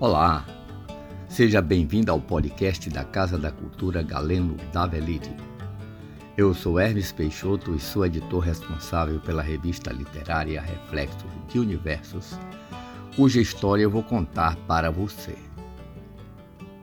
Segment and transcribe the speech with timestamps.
[0.00, 0.46] Olá,
[1.28, 5.34] seja bem-vindo ao podcast da Casa da Cultura Galeno da Velide.
[6.36, 12.38] Eu sou Hermes Peixoto e sou editor responsável pela revista literária Reflexos de Universos,
[13.16, 15.34] cuja história eu vou contar para você.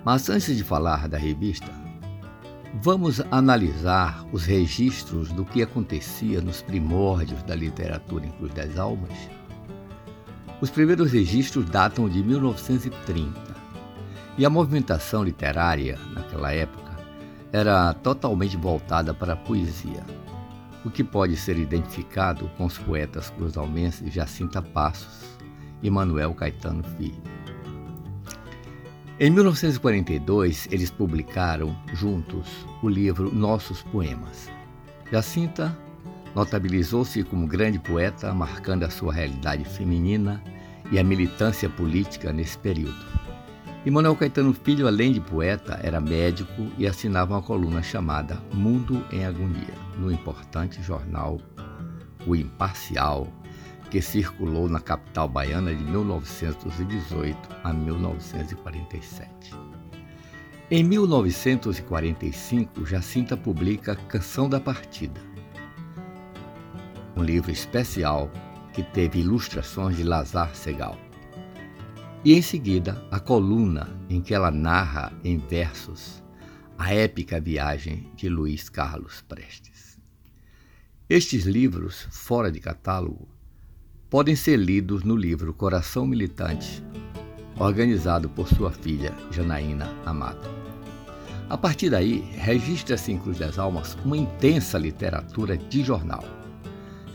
[0.04, 1.71] Mas antes de falar da revista,
[2.82, 9.29] vamos analisar os registros do que acontecia nos primórdios da literatura em Cruz das Almas?
[10.61, 13.55] Os primeiros registros datam de 1930
[14.37, 16.96] e a movimentação literária naquela época
[17.51, 20.04] era totalmente voltada para a poesia,
[20.86, 25.37] o que pode ser identificado com os poetas cruzalmenses Jacinta Passos
[25.83, 27.21] e Manuel Caetano Filho.
[29.19, 32.47] Em 1942, eles publicaram juntos
[32.81, 34.49] o livro Nossos Poemas.
[35.11, 35.77] Jacinta
[36.36, 40.44] Notabilizou-se como grande poeta, marcando a sua realidade feminina
[40.92, 43.05] e a militância política nesse período.
[43.86, 49.02] E Manuel Caetano Filho, além de poeta, era médico e assinava uma coluna chamada Mundo
[49.11, 51.39] em Agonia, no importante jornal
[52.27, 53.30] O Imparcial,
[53.89, 59.53] que circulou na capital baiana de 1918 a 1947.
[60.70, 65.22] Em 1945, Jacinta publica Canção da Partida,
[67.16, 68.30] um livro especial
[68.73, 70.97] que teve ilustrações de Lazar Segal.
[72.23, 76.23] E em seguida, a coluna em que ela narra em versos
[76.77, 79.97] a épica viagem de Luiz Carlos Prestes.
[81.09, 83.30] Estes livros, fora de catálogo,
[84.09, 86.83] podem ser lidos no livro Coração Militante,
[87.58, 90.49] organizado por sua filha Janaína Amado.
[91.47, 96.44] A partir daí, registra-se em Cruz das Almas uma intensa literatura de jornal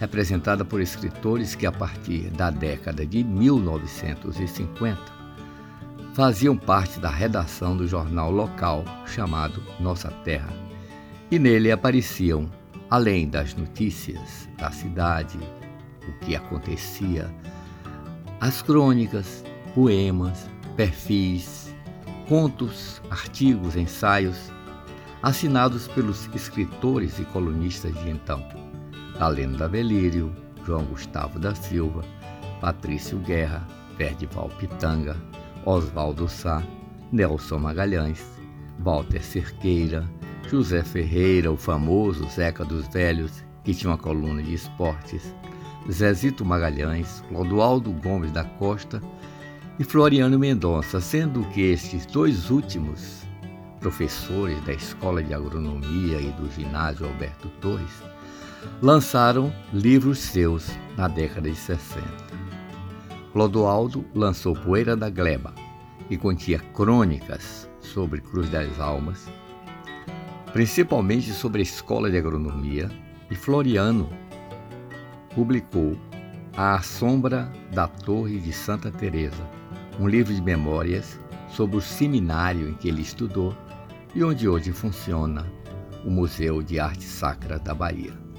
[0.00, 4.98] representada por escritores que, a partir da década de 1950,
[6.14, 10.52] faziam parte da redação do jornal local chamado Nossa Terra.
[11.30, 12.50] E nele apareciam,
[12.88, 15.38] além das notícias da cidade,
[16.08, 17.30] o que acontecia,
[18.40, 19.44] as crônicas,
[19.74, 21.74] poemas, perfis,
[22.26, 24.50] contos, artigos, ensaios,
[25.22, 28.42] assinados pelos escritores e colunistas de então
[29.20, 32.02] Galeno da Velírio, João Gustavo da Silva,
[32.58, 35.14] Patrício Guerra, Perdival Pitanga,
[35.66, 36.62] Oswaldo Sá,
[37.12, 38.24] Nelson Magalhães,
[38.78, 40.08] Walter Cerqueira,
[40.48, 45.34] José Ferreira, o famoso Zeca dos Velhos, que tinha uma coluna de esportes,
[45.92, 49.02] Zezito Magalhães, Clodoaldo Gomes da Costa
[49.78, 53.26] e Floriano Mendonça, sendo que estes dois últimos
[53.80, 58.09] professores da Escola de Agronomia e do Ginásio Alberto Torres
[58.82, 62.02] lançaram livros seus na década de 60.
[63.32, 65.54] Clodoaldo lançou Poeira da Gleba,
[66.08, 69.28] que continha crônicas sobre Cruz das Almas,
[70.52, 72.90] principalmente sobre a escola de agronomia,
[73.30, 74.10] e Floriano
[75.34, 75.96] publicou
[76.56, 79.48] A Sombra da Torre de Santa Teresa,
[80.00, 81.18] um livro de memórias
[81.48, 83.54] sobre o seminário em que ele estudou
[84.14, 85.46] e onde hoje funciona
[86.04, 88.29] o Museu de Arte Sacra da Bahia.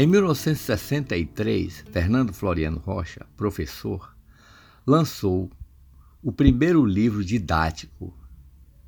[0.00, 4.16] Em 1963, Fernando Floriano Rocha, professor,
[4.86, 5.50] lançou
[6.22, 8.10] o primeiro livro didático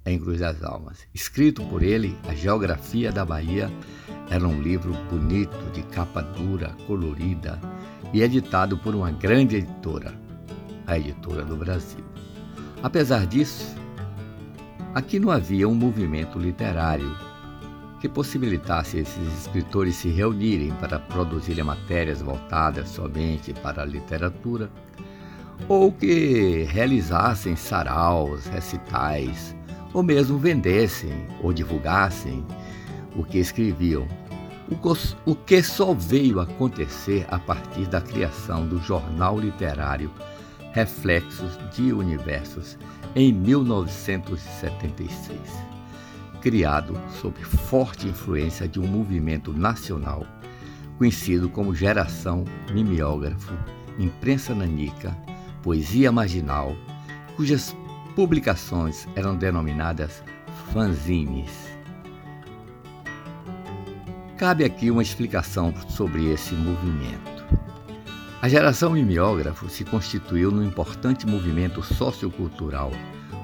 [0.07, 1.01] em Cruz das Almas.
[1.13, 3.71] Escrito por ele, A Geografia da Bahia
[4.31, 7.61] era um livro bonito, de capa dura, colorida
[8.15, 10.19] e editado por uma grande editora,
[10.87, 12.07] a Editora do Brasil.
[12.83, 13.77] Apesar disso,
[14.95, 17.15] aqui não havia um movimento literário
[18.03, 24.69] que possibilitasse esses escritores se reunirem para produzirem matérias voltadas somente para a literatura,
[25.69, 29.55] ou que realizassem saraus, recitais,
[29.95, 32.45] ou mesmo vendessem ou divulgassem
[33.15, 34.09] o que escreviam,
[35.25, 40.11] o que só veio acontecer a partir da criação do jornal literário
[40.73, 42.77] Reflexos de Universos
[43.15, 45.72] em 1976
[46.43, 50.27] criado sob forte influência de um movimento nacional
[50.99, 53.53] conhecido como Geração Mimeógrafo,
[53.99, 55.17] Imprensa Nanica,
[55.63, 56.77] Poesia Marginal,
[57.37, 57.75] cujas
[58.15, 60.23] publicações eram denominadas
[60.73, 61.51] fanzines.
[64.37, 67.33] Cabe aqui uma explicação sobre esse movimento.
[68.41, 72.91] A geração mimeógrafo se constituiu num importante movimento sociocultural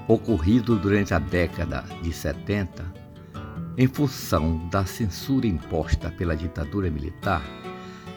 [0.09, 2.83] ocorrido durante a década de 70,
[3.77, 7.43] em função da censura imposta pela ditadura militar,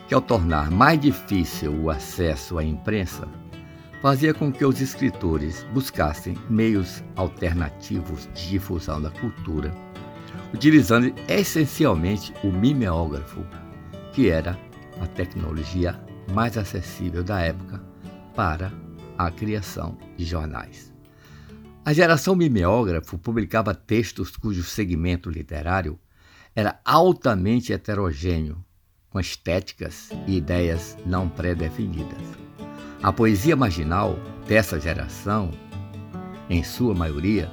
[0.08, 3.28] que ao tornar mais difícil o acesso à imprensa,
[4.02, 9.72] fazia com que os escritores buscassem meios alternativos de difusão da cultura,
[10.54, 13.46] utilizando essencialmente o mimeógrafo,
[14.14, 14.58] que era
[15.00, 16.00] a tecnologia
[16.34, 17.84] mais acessível da época
[18.34, 18.72] para
[19.18, 20.91] a criação de jornais.
[21.84, 26.00] A geração mimeógrafo publicava textos cujo segmento literário
[26.56, 28.64] era altamente heterogêneo,
[29.10, 32.22] com estéticas e ideias não pré-definidas.
[33.02, 35.50] A poesia marginal dessa geração,
[36.48, 37.50] em sua maioria,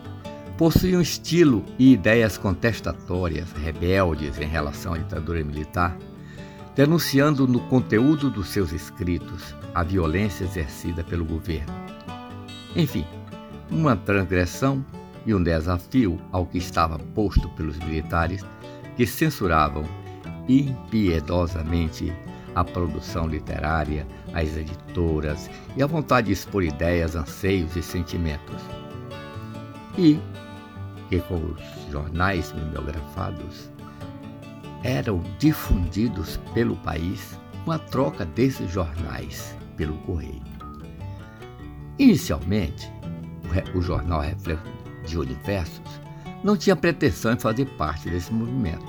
[0.59, 5.97] possuía um estilo e ideias contestatórias, rebeldes em relação à ditadura militar,
[6.77, 11.73] denunciando no conteúdo dos seus escritos a violência exercida pelo governo.
[12.77, 13.07] Enfim,
[13.71, 14.85] uma transgressão
[15.27, 18.45] e um desafio ao que estava posto pelos militares
[18.97, 19.85] que censuravam
[20.49, 22.13] impiedosamente
[22.55, 28.61] a produção literária, as editoras e a vontade de expor ideias, anseios e sentimentos.
[29.97, 30.19] E
[31.09, 33.71] que com os jornais mimeografados
[34.83, 40.43] eram difundidos pelo país com a troca desses jornais pelo correio.
[41.99, 42.91] Inicialmente,
[43.75, 44.65] o jornal Reflexo
[45.05, 46.01] de Universos
[46.43, 48.87] não tinha pretensão em fazer parte desse movimento.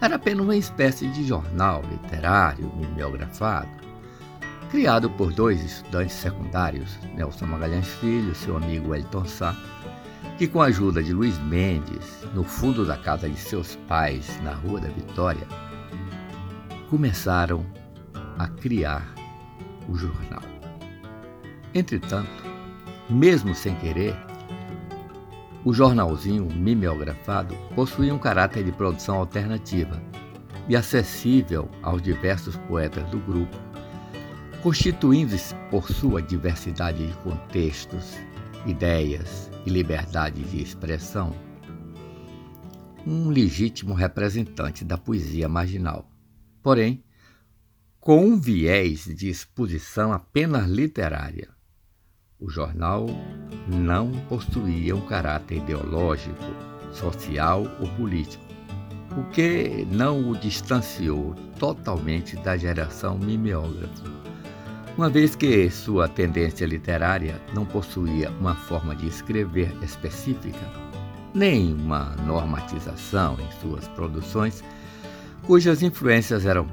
[0.00, 3.68] Era apenas uma espécie de jornal literário mimeografado,
[4.70, 9.56] criado por dois estudantes secundários, Nelson Magalhães Filho e seu amigo Elton Sá,
[10.36, 14.52] que com a ajuda de Luiz Mendes, no fundo da casa de seus pais, na
[14.52, 15.46] Rua da Vitória,
[16.90, 17.64] começaram
[18.38, 19.14] a criar
[19.88, 20.42] o jornal.
[21.74, 22.45] Entretanto,
[23.08, 24.16] mesmo sem querer,
[25.64, 30.00] o jornalzinho mimeografado possuía um caráter de produção alternativa
[30.68, 33.56] e acessível aos diversos poetas do grupo,
[34.62, 38.14] constituindo-se por sua diversidade de contextos,
[38.64, 41.32] ideias e liberdade de expressão,
[43.06, 46.10] um legítimo representante da poesia marginal.
[46.62, 47.04] Porém,
[48.00, 51.55] com um viés de exposição apenas literária
[52.38, 53.06] o jornal
[53.66, 56.44] não possuía um caráter ideológico,
[56.92, 58.44] social ou político,
[59.16, 64.04] o que não o distanciou totalmente da geração mimeógrafa,
[64.96, 70.70] uma vez que sua tendência literária não possuía uma forma de escrever específica,
[71.34, 74.62] nem uma normatização em suas produções,
[75.42, 76.66] cujas influências eram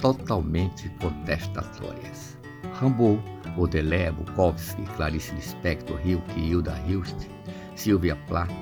[0.00, 2.35] totalmente contestatórias.
[2.80, 3.20] Rambaud
[3.56, 7.28] Baudelaire, Bukowski, Clarice Lispector, Hilke, Hilda Hilst,
[7.74, 8.52] Silvia Plath,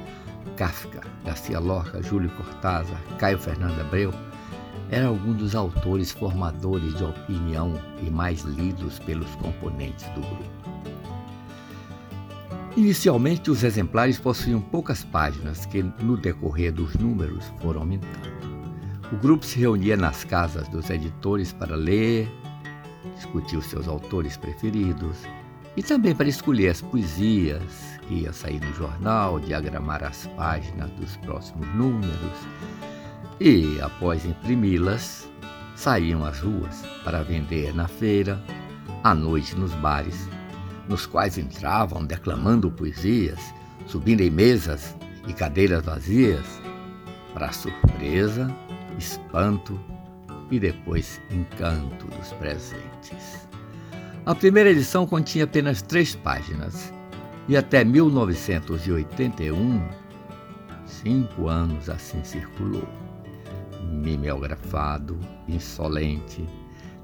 [0.56, 4.12] Kafka, Garcia Lorca, Júlio Cortázar, Caio Fernando Abreu
[4.90, 10.64] eram alguns dos autores formadores de opinião e mais lidos pelos componentes do grupo.
[12.76, 18.34] Inicialmente, os exemplares possuíam poucas páginas que, no decorrer dos números, foram aumentando.
[19.12, 22.28] O grupo se reunia nas casas dos editores para ler,
[23.14, 25.18] discutir os seus autores preferidos
[25.76, 31.16] e também para escolher as poesias que ia sair no jornal, diagramar as páginas dos
[31.18, 32.38] próximos números.
[33.40, 35.28] E, após imprimi-las,
[35.74, 38.40] saíam às ruas para vender na feira,
[39.02, 40.28] à noite nos bares,
[40.88, 43.40] nos quais entravam declamando poesias,
[43.86, 44.94] subindo em mesas
[45.26, 46.46] e cadeiras vazias,
[47.32, 48.54] para surpresa,
[48.96, 49.80] espanto
[50.50, 53.48] e depois encanto dos presentes.
[54.26, 56.92] A primeira edição continha apenas três páginas
[57.46, 59.86] e até 1981,
[60.86, 62.88] cinco anos assim circulou.
[63.82, 66.48] Mimeografado, insolente,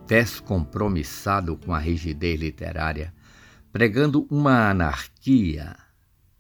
[0.07, 3.13] descompromissado com a rigidez literária,
[3.71, 5.77] pregando uma anarquia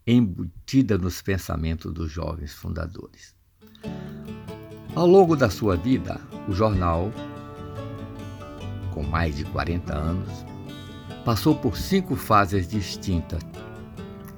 [0.06, 3.34] embutida nos pensamentos dos jovens fundadores.
[4.94, 7.12] Ao longo da sua vida, o jornal,
[8.92, 10.44] com mais de 40 anos,
[11.24, 13.40] passou por cinco fases distintas,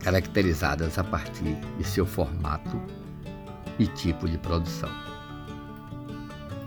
[0.01, 2.79] caracterizadas a partir de seu formato
[3.79, 4.91] e tipo de produção.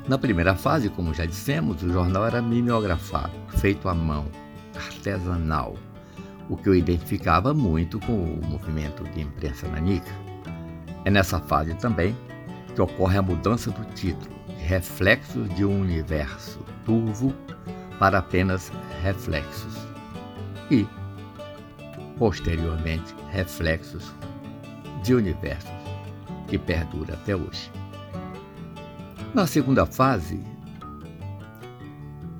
[0.07, 4.25] Na primeira fase, como já dissemos, o jornal era mimeografado, feito à mão,
[4.75, 5.75] artesanal,
[6.49, 10.11] o que o identificava muito com o movimento de imprensa nanica.
[11.05, 12.15] É nessa fase também
[12.75, 17.33] que ocorre a mudança do título de Reflexos de um Universo Turvo
[17.97, 18.69] para apenas
[19.01, 19.77] Reflexos
[20.69, 20.85] e,
[22.17, 24.13] posteriormente, Reflexos
[25.01, 25.71] de Universos,
[26.47, 27.71] que perdura até hoje.
[29.33, 30.43] Na segunda fase,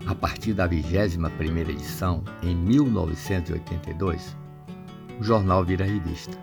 [0.06, 4.36] a partir da 21ª edição, em 1982,
[5.20, 6.38] o jornal vira revista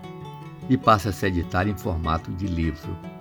[0.69, 3.12] e passa a se editar em formato de livro.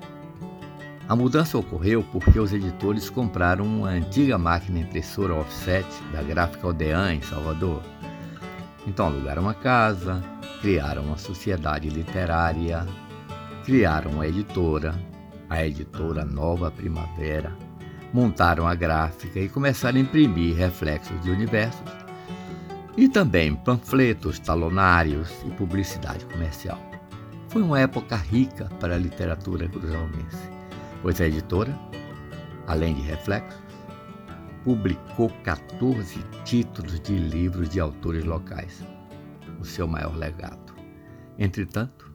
[1.12, 7.16] A mudança ocorreu porque os editores compraram uma antiga máquina impressora offset da gráfica Odean
[7.16, 7.82] em Salvador.
[8.88, 10.24] Então alugaram uma casa,
[10.62, 12.88] criaram uma sociedade literária,
[13.66, 14.96] criaram uma editora,
[15.50, 17.52] a editora Nova Primavera,
[18.14, 21.92] montaram a gráfica e começaram a imprimir reflexos de universos
[22.96, 26.80] e também panfletos, talonários e publicidade comercial.
[27.50, 30.61] Foi uma época rica para a literatura cruzalmense,
[31.02, 31.78] pois a editora,
[32.68, 33.62] além de reflexos,
[34.64, 38.84] publicou 14 títulos de livros de autores locais,
[39.60, 40.76] o seu maior legado.
[41.38, 42.12] Entretanto,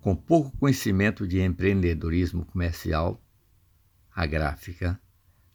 [0.00, 3.22] com pouco conhecimento de empreendedorismo comercial,
[4.14, 5.00] a gráfica,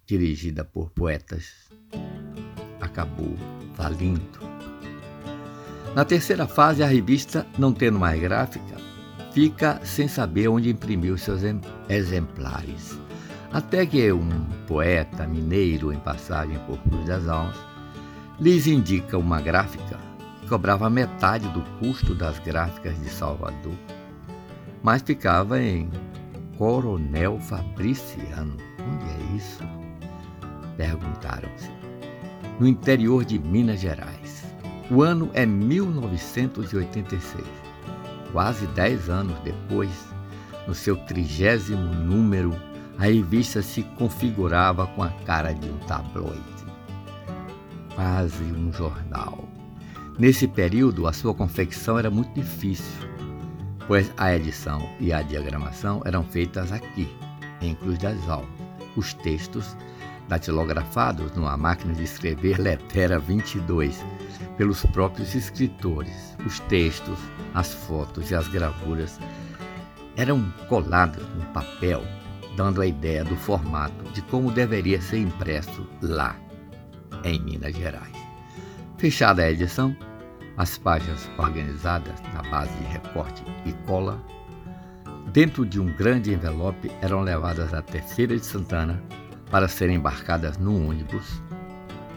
[0.06, 1.70] dirigida por poetas,
[2.80, 3.36] acabou
[3.76, 4.40] falindo.
[5.94, 8.87] Na terceira fase, a revista, não tendo mais gráfica,
[9.38, 11.44] fica sem saber onde imprimir seus
[11.88, 13.00] exemplares.
[13.54, 14.28] Até que um
[14.66, 17.56] poeta mineiro em passagem por Cruz das Almas
[18.40, 20.00] lhes indica uma gráfica
[20.42, 23.76] que cobrava metade do custo das gráficas de Salvador
[24.82, 25.88] mas ficava em
[26.58, 28.58] Coronel Fabriciano.
[28.80, 29.64] Onde é isso?
[30.78, 31.70] Perguntaram-se.
[32.60, 34.44] No interior de Minas Gerais.
[34.90, 37.67] O ano é 1986.
[38.32, 39.90] Quase dez anos depois,
[40.68, 42.56] no seu trigésimo número,
[42.98, 46.42] a revista se configurava com a cara de um tabloide.
[47.96, 49.48] Quase um jornal.
[50.20, 53.08] Nesse período, a sua confecção era muito difícil
[53.88, 57.10] pois a edição e a diagramação eram feitas aqui,
[57.62, 58.50] em Cruz das Almas.
[58.96, 59.78] Os textos,
[60.28, 64.04] datilografados numa máquina de escrever Letera 22,
[64.58, 66.36] pelos próprios escritores.
[66.46, 67.18] Os textos,
[67.54, 69.20] as fotos e as gravuras
[70.16, 72.04] eram colados no papel,
[72.56, 76.36] dando a ideia do formato de como deveria ser impresso lá,
[77.24, 78.18] em Minas Gerais.
[78.98, 79.96] Fechada a edição,
[80.58, 84.20] as páginas organizadas na base de recorte e cola,
[85.32, 89.00] dentro de um grande envelope, eram levadas até Feira de Santana
[89.50, 91.42] para serem embarcadas num ônibus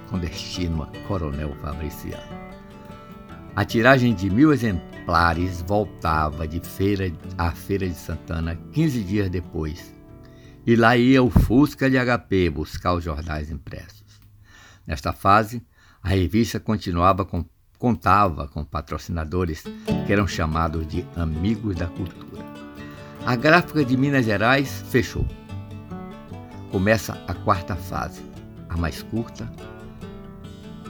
[0.08, 2.40] com destino a Coronel Fabriciano.
[3.54, 9.94] A tiragem de mil exemplares voltava de feira à Feira de Santana 15 dias depois,
[10.66, 14.20] e lá ia o Fusca de HP buscar os jornais impressos.
[14.86, 15.62] Nesta fase,
[16.02, 17.44] a revista continuava com
[17.80, 19.64] contava com patrocinadores
[20.06, 22.44] que eram chamados de Amigos da Cultura.
[23.24, 25.26] A gráfica de Minas Gerais fechou.
[26.70, 28.22] Começa a quarta fase,
[28.68, 29.50] a mais curta,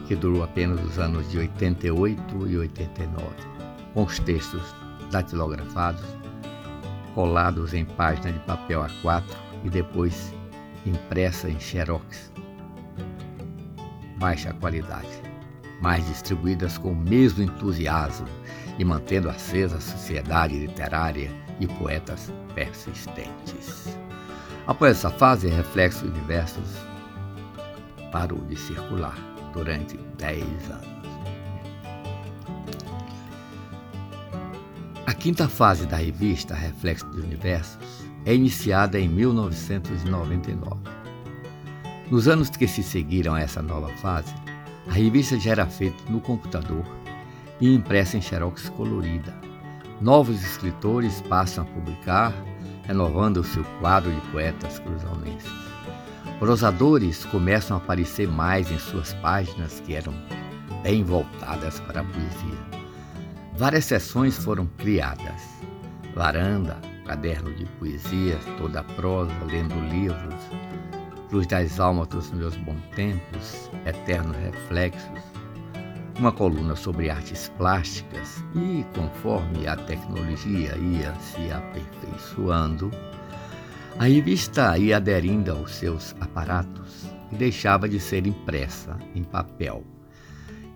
[0.06, 3.26] que durou apenas os anos de 88 e 89,
[3.94, 4.62] com os textos
[5.10, 6.04] datilografados,
[7.14, 9.24] colados em página de papel A4
[9.64, 10.34] e depois
[10.84, 12.32] impressa em xerox.
[14.18, 15.30] Baixa qualidade
[15.80, 18.26] mas distribuídas com o mesmo entusiasmo
[18.78, 23.98] e mantendo acesa a sociedade literária e poetas persistentes.
[24.70, 26.76] Após essa fase, Reflexos Diversos
[28.12, 29.18] parou de circular
[29.52, 30.86] durante 10 anos.
[35.08, 40.76] A quinta fase da revista Reflexos de Universos é iniciada em 1999.
[42.08, 44.32] Nos anos que se seguiram a essa nova fase,
[44.86, 46.84] a revista já era feita no computador
[47.60, 49.34] e impressa em xerox colorida.
[50.00, 52.32] Novos escritores passam a publicar,
[52.84, 55.50] renovando seu quadro de poetas cruzalmenses.
[56.38, 60.14] Prosadores começam a aparecer mais em suas páginas que eram
[60.82, 62.80] bem voltadas para a poesia.
[63.56, 65.42] Várias sessões foram criadas.
[66.14, 70.34] Varanda, caderno de poesia, toda a prosa, lendo livros,
[71.32, 75.20] Luz das almas dos meus bons tempos, eternos reflexos,
[76.20, 82.90] uma coluna sobre artes plásticas e, conforme a tecnologia ia se aperfeiçoando,
[83.98, 89.82] a revista ia aderindo aos seus aparatos e deixava de ser impressa em papel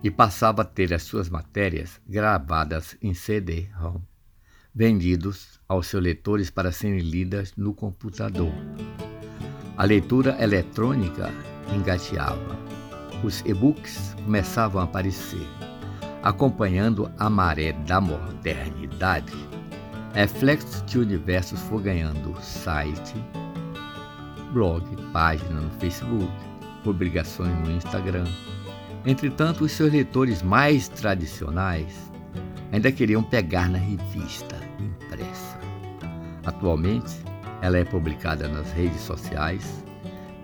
[0.03, 4.01] e passava a ter as suas matérias gravadas em CD-ROM,
[4.73, 8.51] vendidos aos seus leitores para serem lidas no computador.
[9.77, 11.31] A leitura eletrônica
[11.71, 12.74] engateava.
[13.23, 15.47] Os e-books começavam a aparecer.
[16.21, 19.33] Acompanhando a maré da modernidade,
[20.15, 23.13] Reflexos de Universos foi ganhando site,
[24.53, 26.31] blog, página no Facebook,
[26.85, 28.23] publicações no Instagram.
[29.05, 32.09] Entretanto, os seus leitores mais tradicionais
[32.71, 35.59] ainda queriam pegar na revista impressa.
[36.45, 37.13] Atualmente,
[37.61, 39.83] ela é publicada nas redes sociais,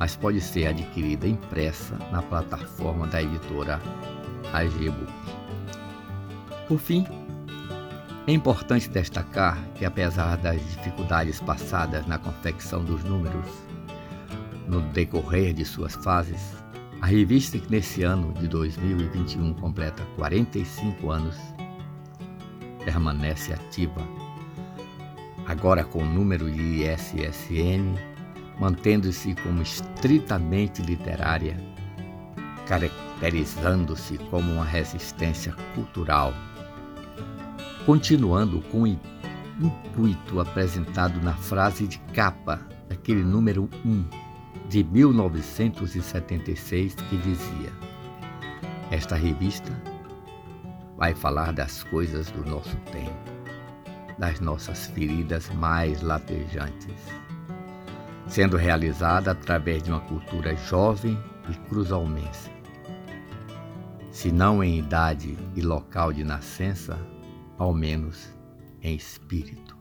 [0.01, 3.79] mas pode ser adquirida impressa na plataforma da editora
[4.51, 5.13] AGBook.
[6.67, 7.05] Por fim,
[8.25, 13.45] é importante destacar que, apesar das dificuldades passadas na confecção dos números,
[14.67, 16.55] no decorrer de suas fases,
[16.99, 21.37] a revista que nesse ano de 2021 completa 45 anos
[22.83, 24.01] permanece ativa,
[25.45, 28.10] agora com o número de ISSN,
[28.61, 31.57] mantendo-se como estritamente literária,
[32.65, 36.33] caracterizando-se como uma resistência cultural
[37.85, 44.05] continuando com o intuito apresentado na frase de capa daquele número 1
[44.69, 47.73] de 1976 que dizia:
[48.91, 49.71] Esta revista
[50.95, 53.31] vai falar das coisas do nosso tempo,
[54.17, 56.95] das nossas feridas mais latejantes,
[58.31, 62.49] sendo realizada através de uma cultura jovem e cruzalmense.
[64.09, 66.97] Se não em idade e local de nascença,
[67.57, 68.29] ao menos
[68.81, 69.77] em espírito,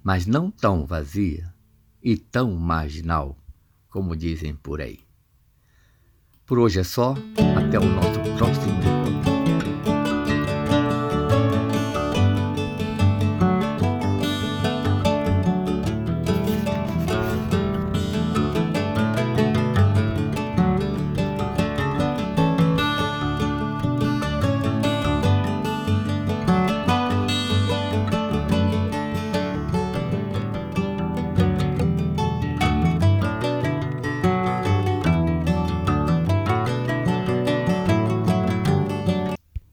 [0.00, 1.52] mas não tão vazia
[2.00, 3.36] e tão marginal
[3.90, 5.00] como dizem por aí.
[6.46, 7.14] Por hoje é só,
[7.56, 9.05] até o nosso próximo encontro.